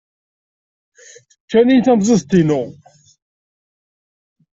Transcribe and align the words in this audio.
Ččan-iyi 1.43 1.81
tamẓidt-inu. 1.85 2.61